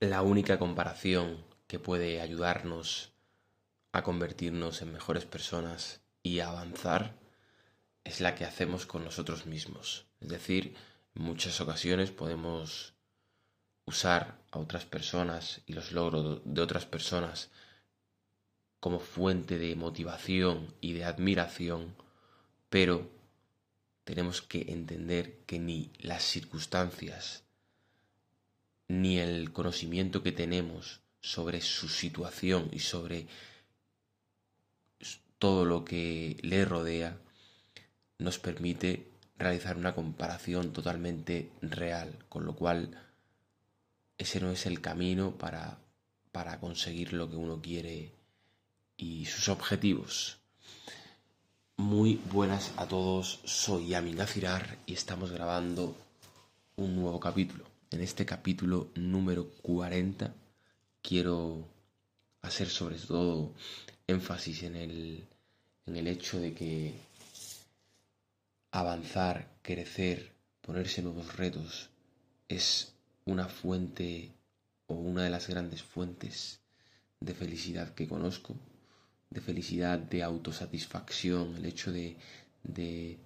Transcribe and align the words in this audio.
la 0.00 0.20
única 0.20 0.58
comparación 0.58 1.42
que 1.66 1.78
puede 1.78 2.20
ayudarnos 2.20 3.12
a 3.92 4.02
convertirnos 4.02 4.82
en 4.82 4.92
mejores 4.92 5.24
personas 5.24 6.02
y 6.22 6.40
a 6.40 6.48
avanzar 6.48 7.14
es 8.04 8.20
la 8.20 8.34
que 8.34 8.44
hacemos 8.44 8.84
con 8.84 9.04
nosotros 9.04 9.46
mismos. 9.46 10.06
Es 10.20 10.28
decir, 10.28 10.76
en 11.14 11.22
muchas 11.22 11.62
ocasiones 11.62 12.10
podemos 12.10 12.92
usar 13.86 14.38
a 14.50 14.58
otras 14.58 14.84
personas 14.84 15.62
y 15.64 15.72
los 15.72 15.92
logros 15.92 16.42
de 16.44 16.60
otras 16.60 16.84
personas 16.84 17.50
como 18.80 19.00
fuente 19.00 19.56
de 19.56 19.74
motivación 19.76 20.74
y 20.82 20.92
de 20.92 21.06
admiración, 21.06 21.96
pero 22.68 23.10
tenemos 24.04 24.42
que 24.42 24.66
entender 24.72 25.38
que 25.46 25.58
ni 25.58 25.90
las 25.98 26.22
circunstancias 26.22 27.45
ni 28.88 29.18
el 29.18 29.52
conocimiento 29.52 30.22
que 30.22 30.32
tenemos 30.32 31.00
sobre 31.20 31.60
su 31.60 31.88
situación 31.88 32.68
y 32.72 32.78
sobre 32.78 33.26
todo 35.38 35.64
lo 35.64 35.84
que 35.84 36.38
le 36.42 36.64
rodea 36.64 37.18
nos 38.18 38.38
permite 38.38 39.08
realizar 39.38 39.76
una 39.76 39.94
comparación 39.94 40.72
totalmente 40.72 41.50
real, 41.60 42.16
con 42.28 42.46
lo 42.46 42.54
cual 42.54 43.02
ese 44.18 44.40
no 44.40 44.50
es 44.50 44.66
el 44.66 44.80
camino 44.80 45.32
para, 45.32 45.78
para 46.32 46.58
conseguir 46.58 47.12
lo 47.12 47.28
que 47.28 47.36
uno 47.36 47.60
quiere 47.60 48.12
y 48.96 49.26
sus 49.26 49.48
objetivos. 49.48 50.38
Muy 51.76 52.18
buenas 52.32 52.72
a 52.78 52.86
todos, 52.86 53.40
soy 53.44 53.88
Yamin 53.88 54.16
Gafirar 54.16 54.78
y 54.86 54.94
estamos 54.94 55.30
grabando 55.30 55.94
un 56.76 56.96
nuevo 56.96 57.20
capítulo. 57.20 57.75
En 57.92 58.00
este 58.00 58.26
capítulo 58.26 58.90
número 58.96 59.48
40 59.62 60.34
quiero 61.02 61.68
hacer 62.42 62.68
sobre 62.68 62.96
todo 62.98 63.52
énfasis 64.08 64.64
en 64.64 64.74
el, 64.74 65.24
en 65.86 65.96
el 65.96 66.08
hecho 66.08 66.40
de 66.40 66.52
que 66.52 66.94
avanzar, 68.72 69.48
crecer, 69.62 70.32
ponerse 70.62 71.00
nuevos 71.00 71.36
retos 71.36 71.88
es 72.48 72.92
una 73.24 73.46
fuente 73.46 74.32
o 74.88 74.94
una 74.94 75.22
de 75.22 75.30
las 75.30 75.46
grandes 75.46 75.82
fuentes 75.82 76.58
de 77.20 77.34
felicidad 77.34 77.94
que 77.94 78.08
conozco, 78.08 78.56
de 79.30 79.40
felicidad, 79.40 79.98
de 79.98 80.24
autosatisfacción, 80.24 81.56
el 81.56 81.66
hecho 81.66 81.92
de, 81.92 82.16
de 82.64 83.18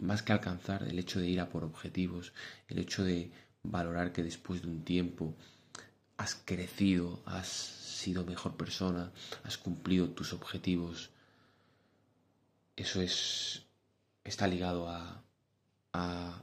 más 0.00 0.22
que 0.22 0.32
alcanzar, 0.32 0.82
el 0.84 0.98
hecho 0.98 1.20
de 1.20 1.28
ir 1.28 1.40
a 1.40 1.48
por 1.48 1.64
objetivos, 1.64 2.32
el 2.68 2.78
hecho 2.78 3.04
de 3.04 3.30
valorar 3.62 4.12
que 4.12 4.22
después 4.22 4.62
de 4.62 4.68
un 4.68 4.84
tiempo 4.84 5.34
has 6.16 6.34
crecido, 6.34 7.20
has 7.26 7.48
sido 7.48 8.24
mejor 8.24 8.56
persona, 8.56 9.10
has 9.44 9.56
cumplido 9.58 10.10
tus 10.10 10.32
objetivos. 10.32 11.10
Eso 12.76 13.00
es 13.00 13.62
está 14.24 14.46
ligado 14.46 14.88
a, 14.88 15.22
a, 15.92 16.42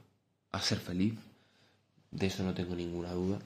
a 0.52 0.60
ser 0.60 0.78
feliz, 0.78 1.14
de 2.10 2.26
eso 2.26 2.42
no 2.42 2.54
tengo 2.54 2.74
ninguna 2.74 3.12
duda. 3.12 3.38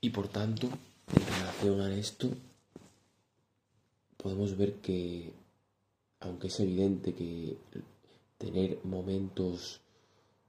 Y 0.00 0.10
por 0.10 0.28
tanto, 0.28 0.68
en 1.14 1.26
relación 1.38 1.80
a 1.80 1.94
esto, 1.94 2.30
podemos 4.16 4.56
ver 4.56 4.74
que, 4.76 5.32
aunque 6.20 6.48
es 6.48 6.60
evidente 6.60 7.14
que 7.14 7.56
tener 8.38 8.78
momentos 8.84 9.80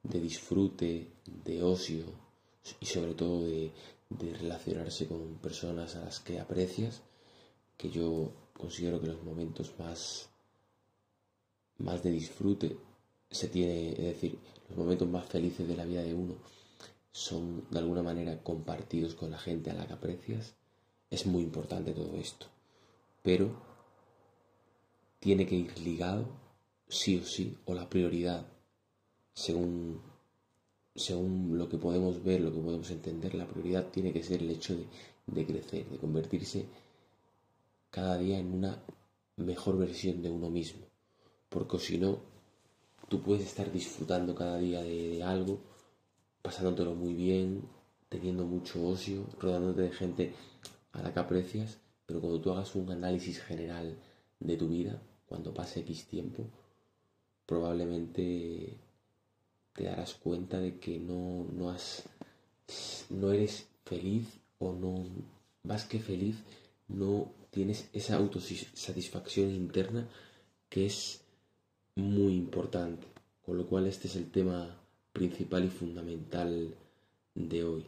de 0.03 0.19
disfrute, 0.19 1.07
de 1.45 1.63
ocio 1.63 2.05
y 2.79 2.85
sobre 2.85 3.13
todo 3.13 3.43
de, 3.43 3.71
relacionarse 4.09 5.07
con 5.07 5.35
personas 5.35 5.95
a 5.95 6.01
las 6.01 6.19
que 6.19 6.39
aprecias, 6.39 7.03
que 7.77 7.91
yo 7.91 8.31
considero 8.57 8.99
que 8.99 9.07
los 9.07 9.23
momentos 9.23 9.73
más, 9.77 10.29
más 11.77 12.01
de 12.01 12.11
disfrute 12.11 12.75
se 13.29 13.47
tiene, 13.49 13.91
es 13.91 13.97
decir, 13.97 14.39
los 14.67 14.77
momentos 14.77 15.07
más 15.07 15.27
felices 15.27 15.67
de 15.67 15.77
la 15.77 15.85
vida 15.85 16.01
de 16.01 16.15
uno 16.15 16.35
son 17.11 17.65
de 17.69 17.79
alguna 17.79 18.01
manera 18.01 18.41
compartidos 18.41 19.13
con 19.13 19.29
la 19.29 19.37
gente 19.37 19.69
a 19.69 19.75
la 19.75 19.85
que 19.85 19.93
aprecias, 19.93 20.55
es 21.11 21.27
muy 21.27 21.43
importante 21.43 21.93
todo 21.93 22.15
esto. 22.17 22.47
Pero 23.21 23.68
tiene 25.19 25.45
que 25.45 25.55
ir 25.55 25.77
ligado, 25.79 26.27
sí 26.87 27.17
o 27.17 27.23
sí, 27.23 27.57
o 27.65 27.73
la 27.73 27.89
prioridad, 27.89 28.47
según, 29.33 30.01
según 30.95 31.57
lo 31.57 31.69
que 31.69 31.77
podemos 31.77 32.23
ver, 32.23 32.41
lo 32.41 32.53
que 32.53 32.59
podemos 32.59 32.89
entender, 32.91 33.35
la 33.35 33.47
prioridad 33.47 33.87
tiene 33.89 34.13
que 34.13 34.23
ser 34.23 34.41
el 34.41 34.51
hecho 34.51 34.75
de, 34.75 34.85
de 35.27 35.45
crecer, 35.45 35.89
de 35.89 35.97
convertirse 35.97 36.65
cada 37.91 38.17
día 38.17 38.39
en 38.39 38.53
una 38.53 38.81
mejor 39.37 39.77
versión 39.77 40.21
de 40.21 40.29
uno 40.29 40.49
mismo. 40.49 40.85
Porque 41.49 41.79
si 41.79 41.97
no, 41.97 42.19
tú 43.07 43.21
puedes 43.21 43.45
estar 43.45 43.71
disfrutando 43.71 44.35
cada 44.35 44.57
día 44.57 44.81
de, 44.81 45.09
de 45.09 45.23
algo, 45.23 45.59
pasándotelo 46.41 46.95
muy 46.95 47.13
bien, 47.13 47.67
teniendo 48.09 48.45
mucho 48.45 48.87
ocio, 48.87 49.27
rodeándote 49.39 49.81
de 49.81 49.91
gente 49.91 50.33
a 50.93 51.01
la 51.01 51.13
que 51.13 51.19
aprecias, 51.19 51.79
pero 52.05 52.19
cuando 52.19 52.41
tú 52.41 52.51
hagas 52.51 52.75
un 52.75 52.89
análisis 52.91 53.41
general 53.41 53.97
de 54.39 54.57
tu 54.57 54.67
vida, 54.67 55.01
cuando 55.29 55.53
pase 55.53 55.81
X 55.81 56.07
tiempo, 56.07 56.43
probablemente 57.45 58.77
te 59.73 59.83
darás 59.83 60.15
cuenta 60.15 60.59
de 60.59 60.79
que 60.79 60.99
no, 60.99 61.45
no, 61.53 61.69
has, 61.69 62.03
no 63.11 63.31
eres 63.31 63.67
feliz 63.85 64.27
o 64.57 64.73
no, 64.73 65.05
más 65.63 65.85
que 65.85 65.99
feliz, 65.99 66.35
no 66.87 67.31
tienes 67.51 67.87
esa 67.93 68.15
autosatisfacción 68.15 69.51
interna 69.51 70.07
que 70.67 70.87
es 70.87 71.21
muy 71.95 72.35
importante. 72.35 73.05
Con 73.45 73.57
lo 73.57 73.67
cual 73.67 73.85
este 73.85 74.07
es 74.07 74.15
el 74.15 74.31
tema 74.31 74.75
principal 75.13 75.63
y 75.65 75.69
fundamental 75.69 76.75
de 77.35 77.63
hoy. 77.63 77.85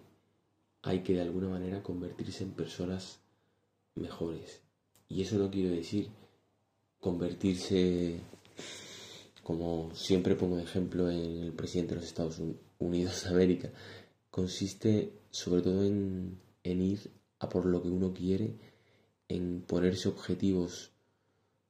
Hay 0.84 1.02
que 1.02 1.14
de 1.14 1.22
alguna 1.22 1.50
manera 1.50 1.82
convertirse 1.82 2.44
en 2.44 2.52
personas 2.52 3.20
mejores. 3.96 4.62
Y 5.10 5.22
eso 5.22 5.38
no 5.38 5.52
quiere 5.52 5.70
decir 5.70 6.10
convertirse, 7.02 8.20
como 9.44 9.94
siempre 9.94 10.36
pongo 10.36 10.60
ejemplo 10.60 11.10
en 11.10 11.44
el 11.44 11.52
presidente 11.52 11.96
de 11.96 12.02
los 12.02 12.08
Estados 12.08 12.40
Unidos 12.80 13.24
de 13.24 13.30
América, 13.30 13.70
consiste 14.30 15.12
sobre 15.32 15.62
todo 15.62 15.84
en, 15.84 16.40
en 16.64 16.82
ir 16.82 17.12
a 17.40 17.50
por 17.50 17.66
lo 17.66 17.82
que 17.82 17.90
uno 17.90 18.14
quiere, 18.14 18.56
en 19.28 19.62
ponerse 19.62 20.08
objetivos 20.08 20.92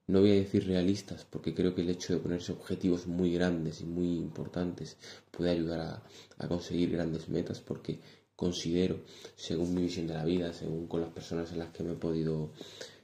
no 0.08 0.20
voy 0.20 0.32
a 0.32 0.36
decir 0.36 0.68
realistas, 0.68 1.26
porque 1.30 1.54
creo 1.54 1.74
que 1.74 1.84
el 1.84 1.90
hecho 1.90 2.12
de 2.14 2.20
ponerse 2.20 2.52
objetivos 2.52 3.08
muy 3.08 3.34
grandes 3.34 3.80
y 3.80 3.86
muy 3.86 4.18
importantes 4.18 4.98
puede 5.32 5.52
ayudar 5.52 5.80
a, 5.80 6.04
a, 6.38 6.48
conseguir 6.50 6.92
grandes 6.92 7.30
metas, 7.30 7.62
porque 7.62 8.00
considero, 8.36 9.00
según 9.38 9.74
mi 9.74 9.84
visión 9.84 10.08
de 10.08 10.16
la 10.16 10.26
vida, 10.26 10.52
según 10.52 10.88
con 10.88 11.00
las 11.00 11.12
personas 11.12 11.54
en 11.54 11.60
las 11.60 11.70
que 11.70 11.84
me 11.84 11.94
he 11.94 11.96
podido 11.96 12.50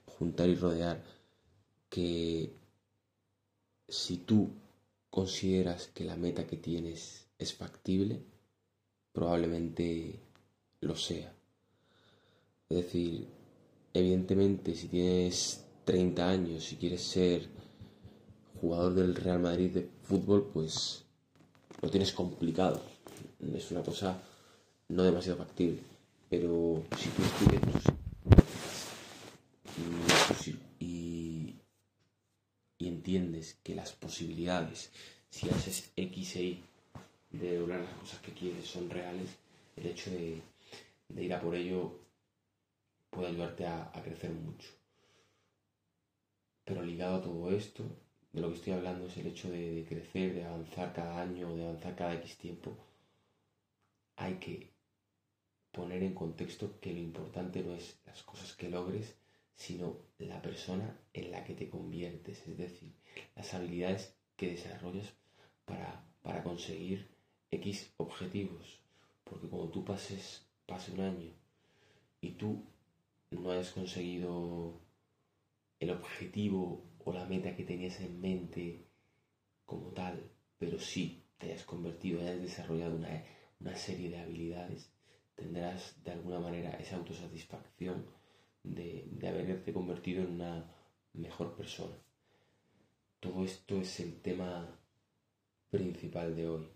juntar 0.05 0.49
y 0.49 0.55
rodear, 0.55 1.01
que 1.89 2.53
si 3.87 4.17
tú 4.17 4.49
consideras 5.09 5.87
que 5.87 6.03
la 6.03 6.15
meta 6.15 6.45
que 6.45 6.57
tienes 6.57 7.27
es 7.39 7.53
factible, 7.53 8.21
probablemente 9.13 10.19
lo 10.81 10.95
sea. 10.95 11.33
Es 12.69 12.77
decir, 12.77 13.27
evidentemente 13.93 14.75
si 14.75 14.87
tienes 14.87 15.65
30 15.85 16.29
años 16.29 16.65
si 16.65 16.75
quieres 16.75 17.01
ser 17.01 17.47
jugador 18.59 18.93
del 18.95 19.15
Real 19.15 19.39
Madrid 19.39 19.71
de 19.71 19.89
fútbol, 20.03 20.49
pues 20.53 21.03
lo 21.81 21.89
tienes 21.89 22.11
complicado. 22.11 22.81
Es 23.53 23.71
una 23.71 23.83
cosa 23.83 24.19
no 24.89 25.03
demasiado 25.03 25.37
factible. 25.37 25.79
Pero 26.29 26.83
si 26.97 27.09
tú 27.09 27.23
estudias 27.23 27.61
y, 30.79 30.85
y, 30.85 31.61
y, 32.79 32.87
entiendes 32.87 33.56
que 33.67 33.75
las 33.75 33.91
posibilidades, 33.91 34.90
si 35.29 35.49
haces 35.49 35.91
X 35.97 36.37
e 36.37 36.43
Y 36.43 36.64
de 37.31 37.59
lograr 37.59 37.81
las 37.81 37.93
cosas 37.96 38.19
que 38.22 38.31
quieres, 38.31 38.66
son 38.66 38.90
reales, 38.90 39.29
el 39.75 39.87
hecho 39.87 40.09
de, 40.09 40.41
ir 41.22 41.34
a 41.34 41.41
por 41.41 41.53
ello 41.53 41.91
puede 43.09 43.28
ayudarte 43.28 43.66
a, 43.66 43.91
a 43.93 44.02
crecer 44.02 44.31
mucho. 44.31 44.69
Pero 46.64 46.81
ligado 46.81 47.16
a 47.17 47.22
todo 47.22 47.52
esto, 47.52 47.84
de 48.31 48.40
lo 48.40 48.47
que 48.47 48.55
estoy 48.55 48.72
hablando 48.72 49.08
es 49.08 49.17
el 49.17 49.28
hecho 49.28 49.52
de, 49.52 49.73
de 49.75 49.84
crecer, 49.84 50.34
de 50.34 50.46
avanzar 50.46 50.93
cada 50.93 51.22
año, 51.22 51.53
de 51.53 51.66
avanzar 51.66 51.93
cada 51.93 52.14
X 52.14 52.37
tiempo. 52.37 52.73
Hay 54.16 54.35
que 54.35 54.69
poner 55.73 56.03
en 56.03 56.14
contexto 56.14 56.79
que 56.79 56.93
lo 56.93 56.99
importante 56.99 57.64
no 57.64 57.75
es 57.75 57.97
las 58.05 58.23
cosas 58.23 58.55
que 58.55 58.69
logres, 58.69 59.14
sino 59.57 59.97
la 60.19 60.41
persona 60.41 60.97
en 61.13 61.31
la 61.31 61.43
que 61.43 61.55
te 61.55 61.67
conviertes, 61.67 62.47
es 62.47 62.57
decir, 62.57 62.93
las 63.35 63.53
habilidades 63.55 64.15
que 64.37 64.51
desarrollas 64.51 65.11
para, 65.65 66.05
para 66.21 66.43
conseguir 66.43 67.09
X 67.49 67.91
objetivos. 67.97 68.79
Porque 69.23 69.47
cuando 69.47 69.69
tú 69.69 69.83
pases 69.83 70.47
pase 70.67 70.91
un 70.91 71.01
año 71.01 71.33
y 72.21 72.31
tú 72.31 72.63
no 73.31 73.51
hayas 73.51 73.71
conseguido 73.71 74.79
el 75.79 75.89
objetivo 75.89 76.85
o 77.03 77.11
la 77.11 77.25
meta 77.25 77.55
que 77.55 77.63
tenías 77.63 77.99
en 77.99 78.21
mente 78.21 78.85
como 79.65 79.89
tal, 79.89 80.31
pero 80.59 80.79
sí 80.79 81.23
te 81.39 81.47
hayas 81.47 81.63
convertido, 81.63 82.21
hayas 82.21 82.41
desarrollado 82.41 82.95
una, 82.95 83.23
una 83.59 83.75
serie 83.75 84.11
de 84.11 84.19
habilidades, 84.19 84.91
tendrás 85.35 86.01
de 86.03 86.11
alguna 86.11 86.39
manera 86.39 86.71
esa 86.71 86.97
autosatisfacción 86.97 88.05
de, 88.75 89.08
de 89.11 89.28
haberte 89.28 89.73
convertido 89.73 90.23
en 90.23 90.34
una 90.34 90.66
mejor 91.14 91.55
persona. 91.55 91.96
Todo 93.19 93.43
esto 93.43 93.78
es 93.81 93.99
el 93.99 94.22
tema 94.22 94.67
principal 95.69 96.35
de 96.35 96.47
hoy. 96.47 96.67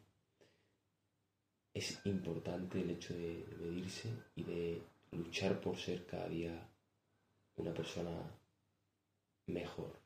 Es 1.74 2.06
importante 2.06 2.82
el 2.82 2.90
hecho 2.90 3.14
de 3.14 3.46
medirse 3.60 4.10
y 4.36 4.44
de 4.44 4.82
luchar 5.12 5.62
por 5.62 5.78
ser 5.78 6.06
cada 6.06 6.28
día 6.28 6.68
una 7.56 7.74
persona 7.74 8.12
mejor. 9.48 10.00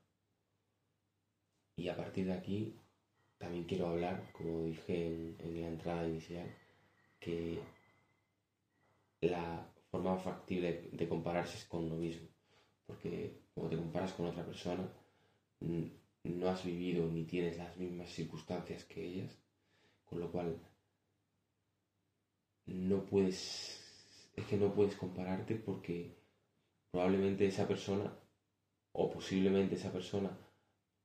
Y 1.77 1.87
a 1.89 1.95
partir 1.95 2.25
de 2.27 2.33
aquí 2.33 2.75
también 3.37 3.65
quiero 3.65 3.87
hablar, 3.87 4.31
como 4.31 4.65
dije 4.65 5.07
en, 5.07 5.61
la 5.61 5.67
entrada 5.67 6.07
inicial, 6.07 6.47
que 7.19 7.59
la 9.21 9.67
forma 9.95 10.17
factible 10.17 10.89
de 10.91 11.07
compararse 11.07 11.57
es 11.57 11.65
con 11.65 11.85
uno 11.85 11.95
mismo. 11.95 12.27
Porque 12.85 13.41
cuando 13.53 13.69
te 13.71 13.81
comparas 13.81 14.13
con 14.13 14.25
otra 14.27 14.45
persona, 14.45 14.85
no 15.59 16.49
has 16.49 16.63
vivido 16.65 17.07
ni 17.07 17.23
tienes 17.23 17.57
las 17.57 17.77
mismas 17.77 18.09
circunstancias 18.09 18.83
que 18.83 19.03
ellas, 19.03 19.31
con 20.05 20.19
lo 20.19 20.31
cual 20.31 20.59
no 22.65 23.05
puedes, 23.05 23.39
es 24.35 24.45
que 24.45 24.57
no 24.57 24.73
puedes 24.73 24.95
compararte 24.95 25.55
porque 25.55 26.11
probablemente 26.91 27.47
esa 27.47 27.67
persona 27.67 28.11
o 28.91 29.11
posiblemente 29.11 29.75
esa 29.75 29.91
persona 29.91 30.37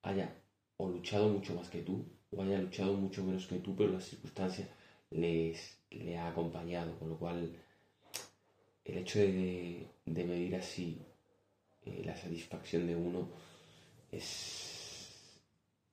haya 0.03 0.35
o 0.79 0.89
luchado 0.89 1.29
mucho 1.29 1.55
más 1.55 1.69
que 1.69 1.83
tú 1.83 2.07
o 2.31 2.43
haya 2.43 2.59
luchado 2.59 2.95
mucho 2.95 3.25
menos 3.25 3.47
que 3.47 3.59
tú, 3.59 3.77
pero 3.77 3.93
la 3.93 4.01
circunstancia 4.01 4.69
les 5.11 5.81
le 5.91 6.17
ha 6.17 6.29
acompañado, 6.29 6.97
con 6.99 7.09
lo 7.09 7.19
cual 7.19 7.53
el 8.85 8.99
hecho 8.99 9.19
de, 9.19 9.88
medir 10.06 10.56
así 10.56 11.00
eh, 11.85 12.03
la 12.05 12.17
satisfacción 12.17 12.87
de 12.87 12.97
uno 12.97 13.29
es 14.11 15.41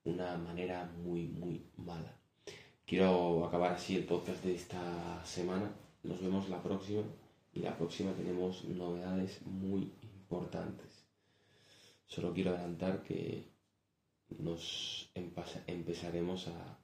una 0.04 0.36
manera 0.38 0.90
muy, 1.02 1.28
muy 1.28 1.66
mala. 1.76 2.16
Quiero 2.86 3.44
acabar 3.44 3.72
así 3.72 3.96
el 3.96 4.04
podcast 4.04 4.42
de 4.44 4.54
esta 4.54 5.24
semana. 5.24 5.70
Nos 6.02 6.22
vemos 6.22 6.48
la 6.48 6.62
próxima 6.62 7.02
y 7.52 7.60
la 7.60 7.76
próxima 7.76 8.12
tenemos 8.12 8.64
novedades 8.64 9.42
muy 9.42 9.92
importantes. 10.02 11.04
Solo 12.06 12.32
quiero 12.32 12.50
adelantar 12.50 13.02
que 13.02 13.50
nos 14.38 15.10
empezaremos 15.66 16.48
a, 16.48 16.78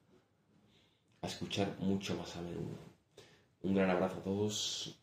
a 1.21 1.27
escuchar 1.27 1.75
mucho 1.79 2.15
más 2.15 2.35
a 2.35 2.41
menudo. 2.41 2.77
Un 3.63 3.73
gran 3.73 3.89
abrazo 3.89 4.19
a 4.19 4.23
todos. 4.23 4.99